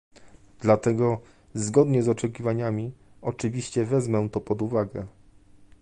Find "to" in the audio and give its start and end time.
4.31-4.41